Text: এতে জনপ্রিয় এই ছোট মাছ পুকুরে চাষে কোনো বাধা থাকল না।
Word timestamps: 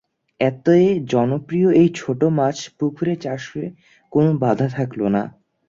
এতে 0.39 0.75
জনপ্রিয় 1.11 1.69
এই 1.81 1.89
ছোট 1.95 2.21
মাছ 2.37 2.57
পুকুরে 2.77 3.13
চাষে 3.23 3.63
কোনো 4.11 4.29
বাধা 4.43 4.67
থাকল 4.77 5.01
না। 5.15 5.23